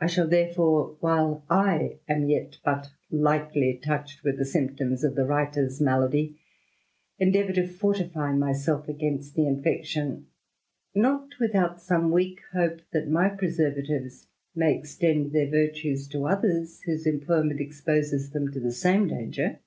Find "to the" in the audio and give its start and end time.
18.50-18.72